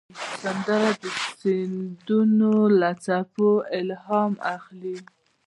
[0.41, 1.03] سندره د
[1.39, 4.97] سیندونو له څپو الهام اخلي